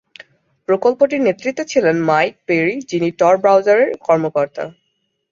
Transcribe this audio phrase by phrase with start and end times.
[0.69, 4.63] প্রকল্পটির নেতৃত্বে ছিলেন mic peri, যিনি টর ব্রাউজারের কর্মকর্তা।